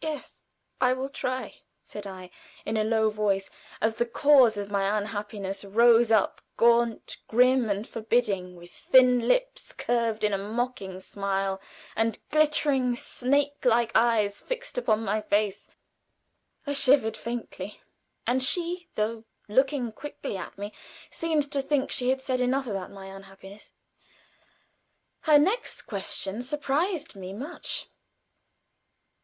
[0.00, 0.44] "Yes
[0.80, 2.30] I will try," said I,
[2.64, 7.84] in a low voice, as the cause of my unhappiness rose up, gaunt, grim and
[7.84, 11.60] forbidding, with thin lips curved in a mocking smile,
[11.96, 15.68] and glittering, snake like eyes fixed upon my face.
[16.64, 17.80] I shivered faintly;
[18.28, 20.72] and she, though looking quickly at me,
[21.10, 23.72] seemed to think she had said enough about my unhappiness.
[25.22, 27.88] Her next question surprised me much.